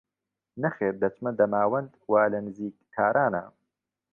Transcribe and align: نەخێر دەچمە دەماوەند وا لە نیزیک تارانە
نەخێر 0.63 0.93
دەچمە 1.03 1.31
دەماوەند 1.39 1.91
وا 2.11 2.23
لە 2.33 2.39
نیزیک 2.45 2.75
تارانە 2.93 3.43